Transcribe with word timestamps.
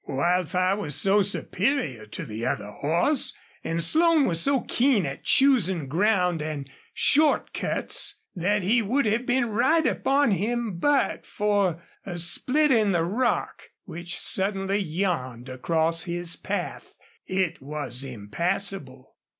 Wildfire 0.07 0.77
was 0.77 0.95
so 0.95 1.21
superior 1.21 2.07
to 2.07 2.25
the 2.25 2.43
other's 2.43 2.73
horse, 2.77 3.33
and 3.63 3.83
Slone 3.83 4.25
was 4.25 4.39
so 4.41 4.61
keen 4.61 5.05
at 5.05 5.23
choosing 5.23 5.87
ground 5.87 6.41
and 6.41 6.67
short 6.91 7.53
cuts, 7.53 8.19
that 8.33 8.63
he 8.63 8.81
would 8.81 9.05
have 9.05 9.27
been 9.27 9.49
right 9.51 9.85
upon 9.85 10.31
him 10.31 10.79
but 10.79 11.23
for 11.27 11.83
a 12.03 12.17
split 12.17 12.71
in 12.71 12.93
the 12.93 13.05
rock 13.05 13.61
which 13.83 14.17
suddenly 14.19 14.79
yawned 14.79 15.47
across 15.49 16.05
his 16.05 16.35
path. 16.35 16.95
It 17.27 17.61
was 17.61 18.03
impassable. 18.03 19.17